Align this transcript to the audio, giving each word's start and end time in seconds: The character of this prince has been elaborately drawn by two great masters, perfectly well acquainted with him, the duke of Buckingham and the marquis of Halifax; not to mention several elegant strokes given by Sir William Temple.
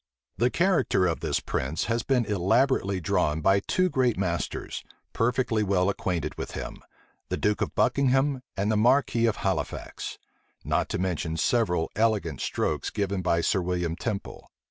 The 0.37 0.49
character 0.49 1.05
of 1.05 1.19
this 1.19 1.39
prince 1.39 1.83
has 1.83 2.01
been 2.01 2.25
elaborately 2.25 2.99
drawn 2.99 3.39
by 3.39 3.59
two 3.59 3.87
great 3.87 4.17
masters, 4.17 4.83
perfectly 5.13 5.61
well 5.61 5.91
acquainted 5.91 6.39
with 6.39 6.53
him, 6.53 6.81
the 7.29 7.37
duke 7.37 7.61
of 7.61 7.75
Buckingham 7.75 8.41
and 8.57 8.71
the 8.71 8.77
marquis 8.77 9.27
of 9.27 9.35
Halifax; 9.35 10.17
not 10.65 10.89
to 10.89 10.97
mention 10.97 11.37
several 11.37 11.91
elegant 11.95 12.41
strokes 12.41 12.89
given 12.89 13.21
by 13.21 13.41
Sir 13.41 13.61
William 13.61 13.95
Temple. 13.95 14.49